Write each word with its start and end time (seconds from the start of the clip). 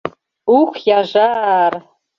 Ух, 0.59 0.73
яжа-ар! 0.99 1.73